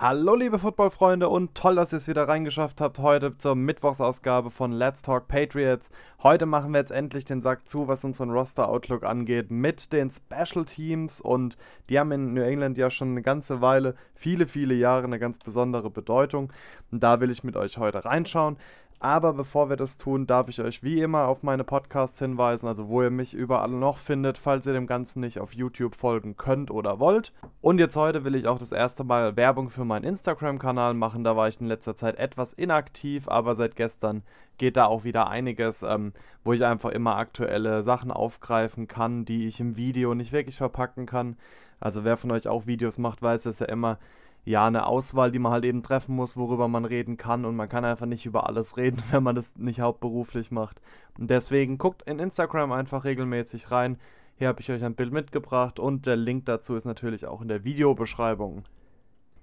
[0.00, 4.70] Hallo liebe Footballfreunde und toll, dass ihr es wieder reingeschafft habt heute zur Mittwochsausgabe von
[4.70, 5.90] Let's Talk Patriots.
[6.22, 10.12] Heute machen wir jetzt endlich den Sack zu, was unseren Roster Outlook angeht mit den
[10.12, 11.56] Special Teams und
[11.88, 15.36] die haben in New England ja schon eine ganze Weile, viele, viele Jahre eine ganz
[15.40, 16.52] besondere Bedeutung
[16.92, 18.56] und da will ich mit euch heute reinschauen.
[19.00, 22.88] Aber bevor wir das tun, darf ich euch wie immer auf meine Podcasts hinweisen, also
[22.88, 26.72] wo ihr mich überall noch findet, falls ihr dem Ganzen nicht auf YouTube folgen könnt
[26.72, 27.32] oder wollt.
[27.60, 31.22] Und jetzt heute will ich auch das erste Mal Werbung für meinen Instagram-Kanal machen.
[31.22, 34.22] Da war ich in letzter Zeit etwas inaktiv, aber seit gestern
[34.58, 39.46] geht da auch wieder einiges, ähm, wo ich einfach immer aktuelle Sachen aufgreifen kann, die
[39.46, 41.36] ich im Video nicht wirklich verpacken kann.
[41.78, 43.98] Also wer von euch auch Videos macht, weiß es ja immer
[44.44, 47.44] ja, eine Auswahl, die man halt eben treffen muss, worüber man reden kann.
[47.44, 50.80] Und man kann einfach nicht über alles reden, wenn man das nicht hauptberuflich macht.
[51.18, 53.98] Und deswegen guckt in Instagram einfach regelmäßig rein.
[54.36, 57.48] Hier habe ich euch ein Bild mitgebracht und der Link dazu ist natürlich auch in
[57.48, 58.64] der Videobeschreibung.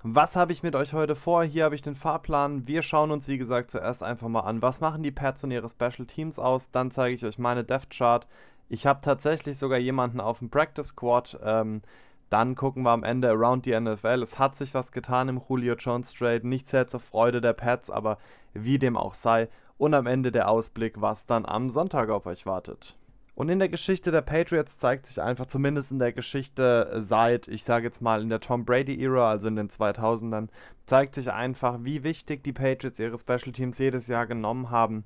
[0.08, 1.44] Was habe ich mit euch heute vor?
[1.44, 2.68] Hier habe ich den Fahrplan.
[2.68, 5.68] Wir schauen uns, wie gesagt, zuerst einfach mal an, was machen die Pets und ihre
[5.68, 6.70] Special Teams aus.
[6.70, 8.28] Dann zeige ich euch meine Death Chart.
[8.70, 11.40] Ich habe tatsächlich sogar jemanden auf dem Practice Squad.
[11.44, 11.82] Ähm,
[12.30, 14.22] dann gucken wir am Ende Around the NFL.
[14.22, 16.48] Es hat sich was getan im Julio Jones Trade.
[16.48, 18.18] Nicht sehr zur Freude der Pats, aber
[18.54, 19.50] wie dem auch sei.
[19.78, 22.96] Und am Ende der Ausblick, was dann am Sonntag auf euch wartet.
[23.36, 27.66] Und in der Geschichte der Patriots zeigt sich einfach, zumindest in der Geschichte seit, ich
[27.66, 30.48] sage jetzt mal, in der Tom Brady-Ära, also in den 2000ern,
[30.86, 35.04] zeigt sich einfach, wie wichtig die Patriots ihre Special Teams jedes Jahr genommen haben.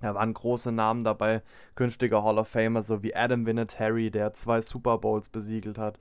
[0.00, 1.42] Da waren große Namen dabei,
[1.74, 5.98] künftige Hall of Famer, so wie Adam Vinatieri, der zwei Super Bowls besiegelt hat.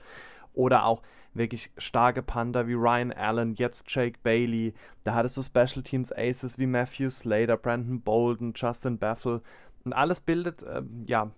[0.56, 1.02] Oder auch
[1.34, 4.74] wirklich starke Panther wie Ryan Allen, jetzt Jake Bailey.
[5.04, 9.42] Da hattest du Special Teams Aces wie Matthew Slater, Brandon Bolden, Justin Baffle.
[9.84, 11.32] Und alles bildet, äh, ja,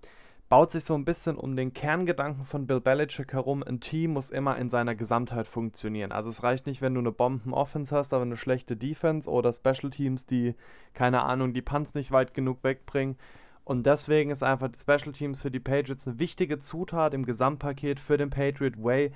[0.49, 3.63] baut sich so ein bisschen um den Kerngedanken von Bill Belichick herum.
[3.63, 6.11] Ein Team muss immer in seiner Gesamtheit funktionieren.
[6.11, 9.89] Also es reicht nicht, wenn du eine Bomben-Offense hast, aber eine schlechte Defense oder Special
[9.91, 10.55] Teams, die,
[10.93, 13.17] keine Ahnung, die Punts nicht weit genug wegbringen.
[13.67, 17.99] Und deswegen ist einfach die Special Teams für die Patriots eine wichtige Zutat im Gesamtpaket
[17.99, 19.11] für den Patriot Way.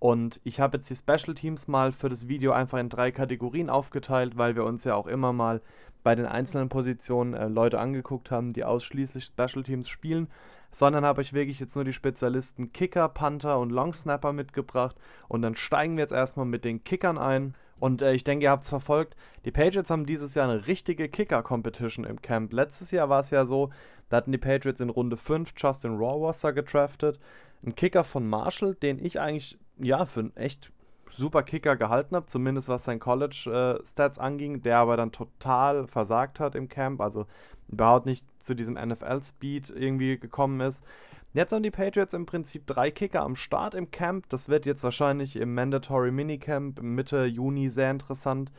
[0.00, 3.70] Und ich habe jetzt die Special Teams mal für das Video einfach in drei Kategorien
[3.70, 5.60] aufgeteilt, weil wir uns ja auch immer mal
[6.02, 10.26] bei den einzelnen Positionen äh, Leute angeguckt haben, die ausschließlich Special Teams spielen.
[10.72, 14.96] Sondern habe ich wirklich jetzt nur die Spezialisten Kicker, Panther und Long Snapper mitgebracht.
[15.28, 17.54] Und dann steigen wir jetzt erstmal mit den Kickern ein.
[17.82, 19.16] Und äh, ich denke, ihr habt es verfolgt.
[19.44, 22.52] Die Patriots haben dieses Jahr eine richtige Kicker-Competition im Camp.
[22.52, 23.70] Letztes Jahr war es ja so,
[24.12, 27.18] da hatten die Patriots in Runde 5 Justin Rawwasser getraftet.
[27.64, 30.70] Ein Kicker von Marshall, den ich eigentlich ja für einen echt
[31.08, 36.40] super Kicker gehalten habe, zumindest was sein College-Stats äh, anging, der aber dann total versagt
[36.40, 37.24] hat im Camp, also
[37.68, 40.84] überhaupt nicht zu diesem NFL-Speed irgendwie gekommen ist.
[41.32, 44.28] Jetzt haben die Patriots im Prinzip drei Kicker am Start im Camp.
[44.28, 48.52] Das wird jetzt wahrscheinlich im Mandatory Minicamp Mitte Juni sehr interessant.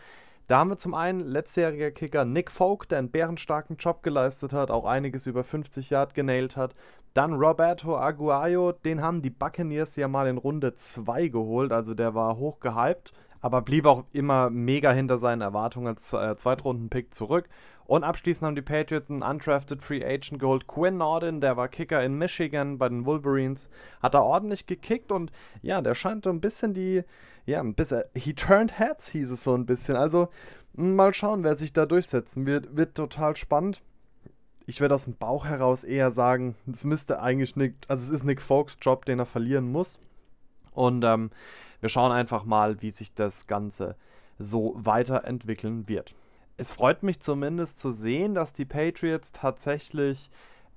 [0.48, 4.72] Da haben wir zum einen letztjähriger Kicker Nick Folk, der einen bärenstarken Job geleistet hat,
[4.72, 6.76] auch einiges über 50 Yard genailt hat.
[7.14, 12.14] Dann Roberto Aguayo, den haben die Buccaneers ja mal in Runde 2 geholt, also der
[12.14, 17.50] war hoch gehypt, aber blieb auch immer mega hinter seinen Erwartungen als äh, Zweitrunden-Pick zurück.
[17.86, 20.66] Und abschließend haben die Patriots einen undrafted Free Agent geholt.
[20.66, 23.70] Quinn Nordin, der war Kicker in Michigan bei den Wolverines,
[24.02, 25.30] hat da ordentlich gekickt und
[25.62, 27.04] ja, der scheint so ein bisschen die,
[27.46, 29.98] ja, ein bisschen, he turned heads hieß es so ein bisschen.
[29.98, 30.30] Also
[30.72, 32.78] mal schauen, wer sich da durchsetzen wird.
[32.78, 33.82] Wird total spannend.
[34.66, 38.24] Ich werde aus dem Bauch heraus eher sagen, es müsste eigentlich Nick, also es ist
[38.24, 40.00] Nick Folks Job, den er verlieren muss.
[40.72, 41.30] Und ähm,
[41.84, 43.98] wir schauen einfach mal, wie sich das Ganze
[44.40, 46.16] so weiterentwickeln wird.
[46.56, 50.32] Es freut mich zumindest zu sehen, dass die Patriots tatsächlich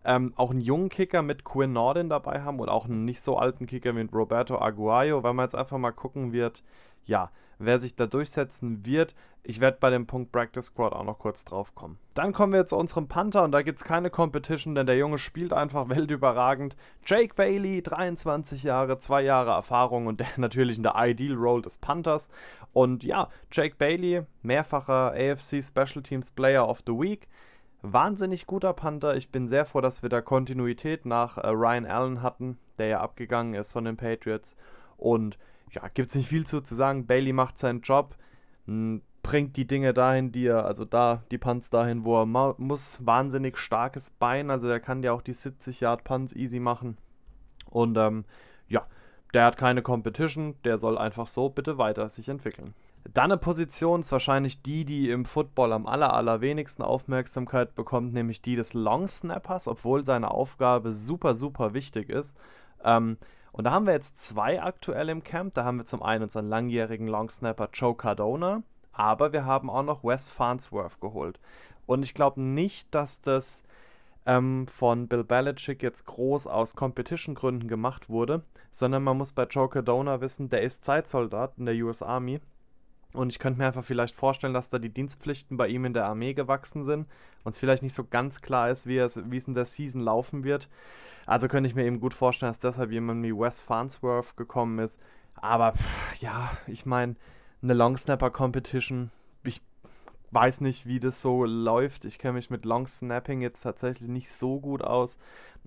[0.05, 3.37] ähm, auch einen jungen Kicker mit Quinn Nordin dabei haben und auch einen nicht so
[3.37, 6.65] alten Kicker mit Roberto Aguayo, weil man jetzt einfach mal gucken wird,
[7.05, 9.15] ja, wer sich da durchsetzen wird.
[9.43, 11.99] Ich werde bei dem Punkt Practice Squad auch noch kurz drauf kommen.
[12.15, 15.19] Dann kommen wir zu unserem Panther und da gibt es keine Competition, denn der Junge
[15.19, 16.77] spielt einfach weltüberragend.
[17.05, 21.79] Jake Bailey, 23 Jahre, 2 Jahre Erfahrung und der natürlich in der Ideal Role des
[21.79, 22.29] Panthers.
[22.73, 27.29] Und ja, Jake Bailey, mehrfacher AFC Special Teams Player of the Week.
[27.83, 29.15] Wahnsinnig guter Panther.
[29.15, 33.01] Ich bin sehr froh, dass wir da Kontinuität nach äh, Ryan Allen hatten, der ja
[33.01, 34.57] abgegangen ist von den Patriots.
[34.97, 35.39] Und
[35.73, 37.07] ja, gibt es nicht viel zu, zu sagen.
[37.07, 38.17] Bailey macht seinen Job,
[39.23, 43.05] bringt die Dinge dahin, die er, also da, die Punts dahin, wo er muss.
[43.05, 46.97] Wahnsinnig starkes Bein, also der kann ja auch die 70 Yard Punts easy machen.
[47.71, 48.25] Und ähm,
[48.69, 48.87] ja,
[49.35, 52.75] der hat keine Competition, der soll einfach so bitte weiter sich entwickeln.
[53.13, 58.43] Dann eine Position ist wahrscheinlich die, die im Football am aller, allerwenigsten Aufmerksamkeit bekommt, nämlich
[58.43, 62.37] die des Long Snappers, obwohl seine Aufgabe super, super wichtig ist.
[62.85, 63.17] Ähm,
[63.57, 65.55] Und da haben wir jetzt zwei aktuell im Camp.
[65.55, 68.63] Da haben wir zum einen unseren langjährigen Longsnapper Joe Cardona,
[68.93, 71.41] aber wir haben auch noch Wes Farnsworth geholt.
[71.87, 73.65] Und ich glaube nicht, dass das
[74.27, 79.71] ähm, von Bill Belichick jetzt groß aus Competition-Gründen gemacht wurde, sondern man muss bei Joe
[79.71, 82.41] Cardona wissen, der ist Zeitsoldat in der US Army.
[83.17, 86.07] Und ich könnte mir einfach vielleicht vorstellen, dass da die Dienstpflichten bei ihm in der
[86.07, 87.07] Armee gewachsen sind
[87.45, 90.01] und es vielleicht nicht so ganz klar ist, wie es, wie es in der Season
[90.01, 90.69] laufen wird.
[91.25, 95.01] Also könnte ich mir eben gut vorstellen, dass deshalb jemand wie Wes Farnsworth gekommen ist.
[95.35, 97.17] Aber pff, ja, ich meine,
[97.63, 99.11] eine Long Snapper Competition,
[100.31, 102.05] weiß nicht, wie das so läuft.
[102.05, 105.19] Ich kenne mich mit Long Snapping jetzt tatsächlich nicht so gut aus.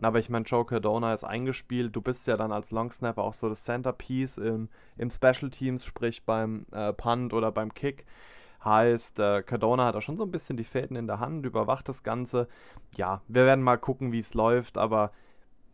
[0.01, 1.95] Aber ich meine, Joe Cardona ist eingespielt.
[1.95, 5.85] Du bist ja dann als Long Snapper auch so das Centerpiece im, im Special Teams,
[5.85, 8.05] sprich beim äh, Punt oder beim Kick.
[8.63, 11.87] Heißt, äh, Cardona hat da schon so ein bisschen die Fäden in der Hand, überwacht
[11.87, 12.47] das Ganze.
[12.95, 15.11] Ja, wir werden mal gucken, wie es läuft, aber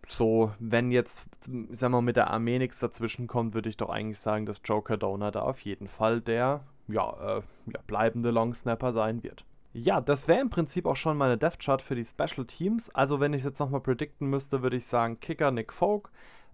[0.07, 3.89] so, wenn jetzt, sagen wir mal, mit der Armee nichts dazwischen kommt, würde ich doch
[3.89, 7.41] eigentlich sagen, dass Joe Cardona da auf jeden Fall der ja, äh,
[7.73, 9.45] ja, bleibende Longsnapper sein wird.
[9.73, 12.89] Ja, das wäre im Prinzip auch schon meine Death Chart für die Special Teams.
[12.95, 16.11] Also wenn ich jetzt nochmal predikten müsste, würde ich sagen Kicker Nick Folk,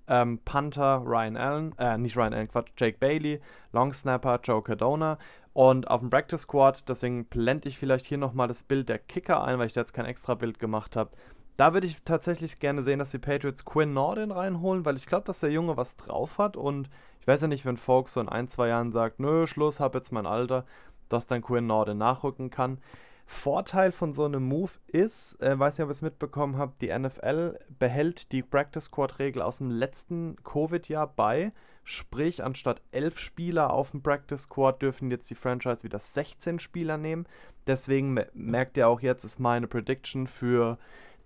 [0.08, 3.40] ähm, Panther Ryan Allen, äh, nicht Ryan Allen, Quatsch, Jake Bailey,
[3.74, 5.20] Long Snapper Joe Cardona
[5.54, 9.44] und auf dem Practice Squad, deswegen blende ich vielleicht hier nochmal das Bild der Kicker
[9.44, 11.12] ein, weil ich da jetzt kein extra Bild gemacht habe.
[11.58, 15.26] Da würde ich tatsächlich gerne sehen, dass die Patriots Quinn Nordin reinholen, weil ich glaube,
[15.26, 16.90] dass der Junge was drauf hat und
[17.20, 19.94] ich weiß ja nicht, wenn Folks so in ein, zwei Jahren sagt, nö, Schluss, hab
[19.94, 20.66] jetzt mein Alter,
[21.08, 22.80] dass dann Quinn Norden nachrücken kann.
[23.28, 26.90] Vorteil von so einem Move ist, äh, weiß nicht, ob ihr es mitbekommen habt, die
[26.90, 31.54] NFL behält die Practice Squad Regel aus dem letzten Covid-Jahr bei.
[31.84, 36.98] Sprich, anstatt elf Spieler auf dem Practice Squad dürfen jetzt die Franchise wieder 16 Spieler
[36.98, 37.26] nehmen.
[37.68, 40.78] Deswegen merkt ihr auch jetzt, ist meine Prediction für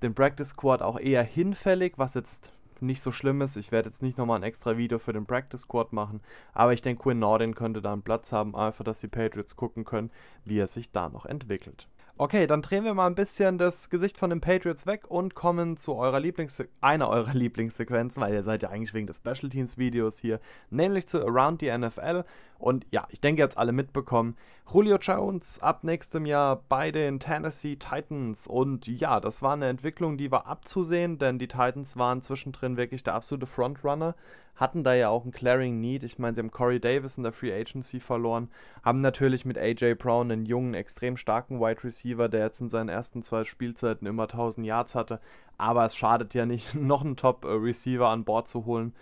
[0.01, 2.51] den Practice Squad auch eher hinfällig, was jetzt
[2.81, 3.55] nicht so schlimm ist.
[3.55, 6.21] Ich werde jetzt nicht nochmal ein extra Video für den Practice Squad machen,
[6.53, 9.85] aber ich denke, Quinn Nordin könnte da einen Platz haben, einfach, dass die Patriots gucken
[9.85, 10.11] können,
[10.43, 11.87] wie er sich da noch entwickelt.
[12.17, 15.75] Okay, dann drehen wir mal ein bisschen das Gesicht von den Patriots weg und kommen
[15.75, 19.77] zu eurer Lieblings einer eurer Lieblingssequenzen, weil ihr seid ja eigentlich wegen des Special Teams
[19.77, 20.39] Videos hier,
[20.69, 22.23] nämlich zu Around the NFL.
[22.57, 24.37] Und ja, ich denke, habt alle mitbekommen,
[24.71, 28.47] Julio Jones ab nächstem Jahr bei den Tennessee Titans.
[28.47, 33.03] Und ja, das war eine Entwicklung, die war abzusehen, denn die Titans waren zwischendrin wirklich
[33.03, 34.15] der absolute Frontrunner
[34.55, 36.03] hatten da ja auch einen Claring Need.
[36.03, 38.49] Ich meine, sie haben Corey Davis in der Free Agency verloren,
[38.83, 42.89] haben natürlich mit AJ Brown einen jungen, extrem starken Wide Receiver, der jetzt in seinen
[42.89, 45.19] ersten zwei Spielzeiten immer 1000 Yards hatte.
[45.57, 48.93] Aber es schadet ja nicht, noch einen Top Receiver an Bord zu holen.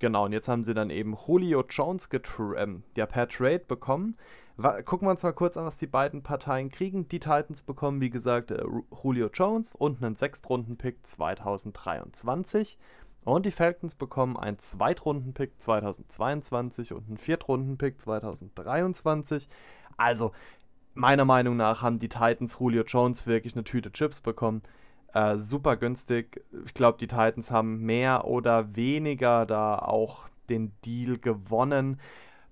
[0.00, 2.08] Genau, und jetzt haben sie dann eben Julio Jones
[2.56, 4.16] ähm, ja, per Trade bekommen.
[4.84, 7.06] Gucken wir uns mal kurz an, was die beiden Parteien kriegen.
[7.08, 8.64] Die Titans bekommen, wie gesagt, äh,
[9.02, 12.78] Julio Jones und einen Sechstrunden-Pick 2023.
[13.24, 19.48] Und die Falcons bekommen einen Zweitrunden-Pick 2022 und einen Viertrunden-Pick 2023.
[19.98, 20.32] Also,
[20.94, 24.62] meiner Meinung nach haben die Titans Julio Jones wirklich eine Tüte Chips bekommen.
[25.12, 26.44] Äh, super günstig.
[26.66, 32.00] Ich glaube, die Titans haben mehr oder weniger da auch den Deal gewonnen.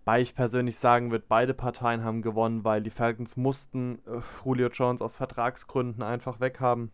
[0.04, 4.68] Weil ich persönlich sagen würde, beide Parteien haben gewonnen, weil die Falcons mussten äh, Julio
[4.68, 6.90] Jones aus Vertragsgründen einfach weghaben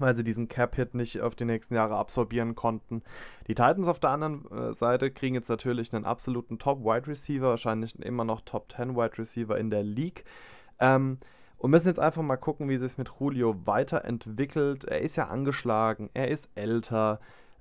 [0.00, 3.02] weil sie diesen Cap-Hit nicht auf die nächsten Jahre absorbieren konnten.
[3.46, 7.98] Die Titans auf der anderen äh, Seite kriegen jetzt natürlich einen absoluten Top-Wide Receiver, wahrscheinlich
[8.00, 10.24] immer noch Top 10 Wide Receiver in der League.
[10.78, 11.18] Ähm,
[11.60, 14.84] und müssen jetzt einfach mal gucken, wie sich mit Julio weiterentwickelt.
[14.84, 17.20] Er ist ja angeschlagen, er ist älter,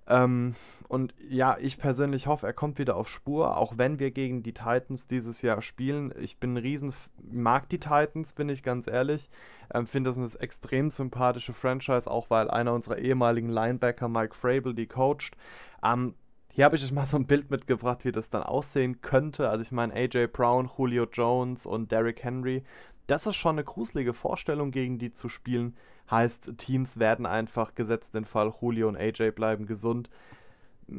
[0.10, 0.56] ähm,
[0.88, 4.53] und ja, ich persönlich hoffe, er kommt wieder auf Spur, auch wenn wir gegen die
[4.53, 6.12] Titans dieses Jahr spielen.
[6.20, 6.94] Ich bin ein riesen,
[7.32, 9.29] mag die Titans, bin ich ganz ehrlich.
[9.72, 14.74] Ähm, Finde das eine extrem sympathische Franchise, auch weil einer unserer ehemaligen Linebacker, Mike Frabel,
[14.74, 15.38] die coacht.
[15.84, 16.15] Ähm,
[16.59, 19.47] hier habe ich euch mal so ein Bild mitgebracht, wie das dann aussehen könnte.
[19.47, 22.65] Also ich meine, AJ Brown, Julio Jones und Derrick Henry.
[23.07, 25.77] Das ist schon eine gruselige Vorstellung, gegen die zu spielen.
[26.11, 30.09] Heißt, Teams werden einfach gesetzt den Fall, Julio und AJ bleiben gesund.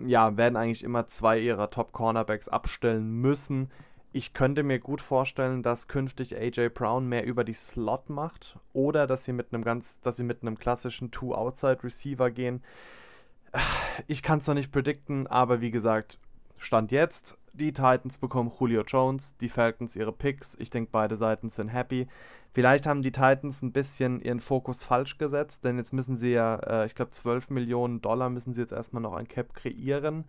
[0.07, 3.71] Ja, werden eigentlich immer zwei ihrer Top-Cornerbacks abstellen müssen.
[4.13, 9.07] Ich könnte mir gut vorstellen, dass künftig AJ Brown mehr über die Slot macht oder
[9.07, 12.63] dass sie mit einem ganz, dass sie mit einem klassischen Two-Outside-Receiver gehen.
[14.07, 16.19] Ich kann es noch nicht predikten, aber wie gesagt,
[16.57, 20.57] Stand jetzt, die Titans bekommen Julio Jones, die Falcons ihre Picks.
[20.59, 22.07] Ich denke, beide Seiten sind happy.
[22.53, 26.57] Vielleicht haben die Titans ein bisschen ihren Fokus falsch gesetzt, denn jetzt müssen sie ja,
[26.57, 30.25] äh, ich glaube, 12 Millionen Dollar müssen sie jetzt erstmal noch ein Cap kreieren.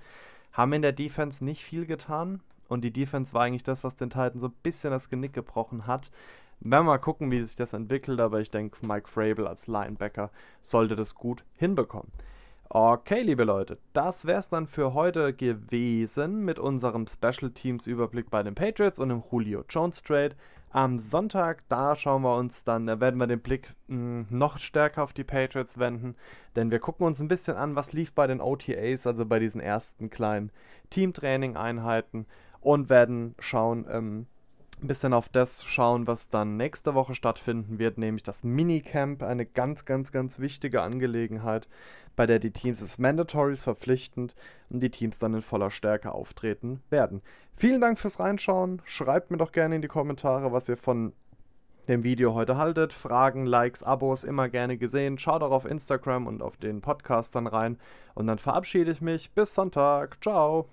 [0.51, 4.09] Haben in der Defense nicht viel getan und die Defense war eigentlich das, was den
[4.09, 6.11] Titans so ein bisschen das Genick gebrochen hat.
[6.59, 10.29] Werden wir mal gucken, wie sich das entwickelt, aber ich denke, Mike Frabel als Linebacker
[10.61, 12.11] sollte das gut hinbekommen.
[12.73, 18.29] Okay, liebe Leute, das wäre es dann für heute gewesen mit unserem Special Teams Überblick
[18.29, 20.37] bei den Patriots und dem Julio Jones Trade.
[20.69, 24.57] Am Sonntag, da schauen wir uns dann, da werden wir den Blick mh, hm, noch
[24.57, 26.15] stärker auf die Patriots wenden,
[26.55, 29.59] denn wir gucken uns ein bisschen an, was lief bei den OTAs, also bei diesen
[29.59, 30.49] ersten kleinen
[30.91, 32.25] Teamtraining-Einheiten
[32.61, 34.27] und werden schauen, ähm,
[34.81, 39.45] ein bisschen auf das schauen, was dann nächste Woche stattfinden wird, nämlich das Minicamp, eine
[39.45, 41.67] ganz, ganz, ganz wichtige Angelegenheit,
[42.15, 44.35] bei der die Teams es Mandatories verpflichtend
[44.69, 47.21] und die Teams dann in voller Stärke auftreten werden.
[47.55, 48.81] Vielen Dank fürs Reinschauen.
[48.85, 51.13] Schreibt mir doch gerne in die Kommentare, was ihr von
[51.87, 52.93] dem Video heute haltet.
[52.93, 55.17] Fragen, Likes, Abos immer gerne gesehen.
[55.17, 57.77] Schaut auch auf Instagram und auf den Podcast dann rein.
[58.13, 59.31] Und dann verabschiede ich mich.
[59.31, 60.17] Bis Sonntag.
[60.21, 60.67] Ciao.